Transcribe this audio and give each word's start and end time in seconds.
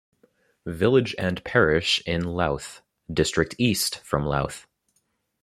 Village 0.65 1.13
and 1.19 1.43
parish 1.43 2.01
in 2.07 2.23
Louth 2.23 2.81
district 3.13 3.53
east 3.59 3.99
from 3.99 4.25
Louth. 4.25 4.65